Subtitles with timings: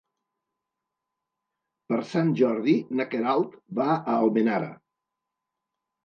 [1.91, 4.71] Per Sant Jordi na Queralt va a Almenara.